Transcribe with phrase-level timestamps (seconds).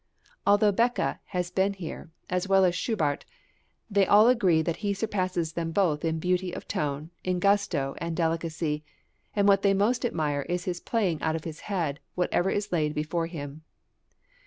[0.47, 3.23] Although Beecké has been here, as well as Schubart,
[3.87, 8.15] they all agree that he surpasses them both in beauty of tone, in gusto, and
[8.17, 8.83] delicacy;
[9.35, 12.95] and what they most admire is his playing out of his head whatever is laid
[12.95, 13.61] before him.